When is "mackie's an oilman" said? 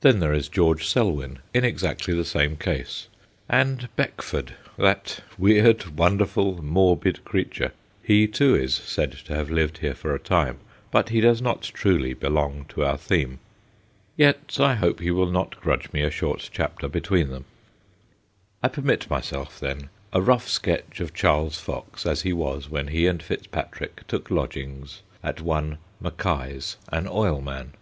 26.00-27.72